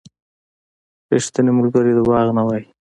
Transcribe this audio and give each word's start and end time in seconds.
•ریښتینی 1.11 1.51
ملګری 1.57 1.91
دروغ 1.95 2.27
نه 2.37 2.43
وايي. 2.47 2.65